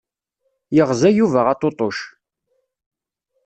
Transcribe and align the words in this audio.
Yeɣza 0.75 1.09
Yuba 1.11 1.41
aṭuṭuc. 1.53 1.97